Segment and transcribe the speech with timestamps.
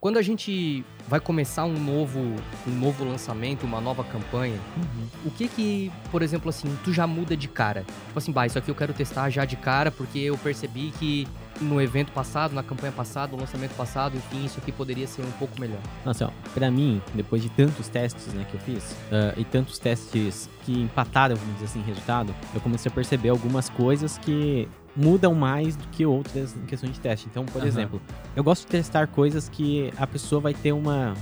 [0.00, 2.18] Quando a gente vai começar um novo,
[2.66, 5.06] um novo lançamento, uma nova campanha, Uhum.
[5.26, 7.84] o que que, por exemplo, assim, tu já muda de cara?
[8.06, 11.28] Tipo assim, bah, isso aqui eu quero testar já de cara, porque eu percebi que
[11.60, 15.30] no evento passado, na campanha passada, no lançamento passado, enfim, isso aqui poderia ser um
[15.32, 15.80] pouco melhor.
[16.04, 19.78] Nossa, ó, pra mim, depois de tantos testes né, que eu fiz, ah, e tantos
[19.78, 25.34] testes que empataram, vamos dizer assim, resultado, eu comecei a perceber algumas coisas que mudam
[25.34, 27.26] mais do que outras em questão de teste.
[27.30, 28.00] Então, por exemplo,
[28.34, 31.14] eu gosto de testar coisas que a pessoa vai ter uma,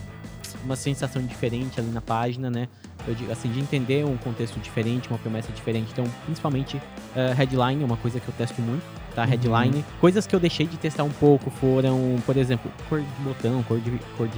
[0.65, 2.69] uma sensação diferente ali na página, né?
[3.09, 5.89] Eu digo assim, de entender um contexto diferente, uma promessa diferente.
[5.93, 6.81] Então, principalmente,
[7.17, 8.83] ah, headline é uma coisa que eu testo muito,
[9.15, 9.25] tá?
[9.25, 9.83] Headline.
[9.99, 13.81] Coisas que eu deixei de testar um pouco foram, por exemplo, cor de botão, cor
[13.81, 14.35] de, cor de,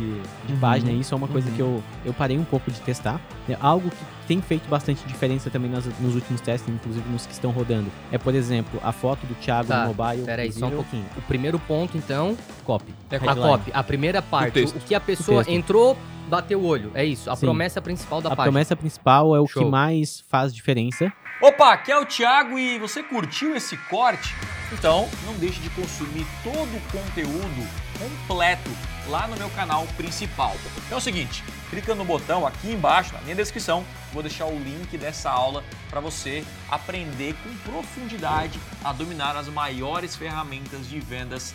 [0.46, 0.58] de Uhum.
[0.60, 0.92] página.
[0.92, 1.54] Isso é uma coisa Uhum.
[1.56, 3.20] que eu, eu parei um pouco de testar.
[3.48, 7.32] É algo que tem feito bastante diferença também nas- nos últimos testes, inclusive nos que
[7.32, 7.90] estão rodando.
[8.12, 10.22] É, por exemplo, a foto do Thiago Tá, no mobile.
[10.24, 11.04] pera aí, só um pouquinho.
[11.16, 12.94] O primeiro ponto, então, Copy.
[13.10, 13.40] a Headline.
[13.50, 14.76] copy, a primeira parte, texto.
[14.76, 15.96] o que a pessoa entrou,
[16.30, 17.46] bateu o olho, é isso, a Sim.
[17.46, 18.52] promessa principal da A página.
[18.52, 19.64] promessa principal é o Show.
[19.64, 21.12] que mais faz diferença.
[21.42, 24.34] Opa, aqui é o Thiago e você curtiu esse corte?
[24.72, 28.70] Então não deixe de consumir todo o conteúdo completo
[29.08, 30.54] lá no meu canal principal.
[30.86, 34.58] Então é o seguinte, clica no botão aqui embaixo, na minha descrição, vou deixar o
[34.58, 41.54] link dessa aula para você aprender com profundidade a dominar as maiores ferramentas de vendas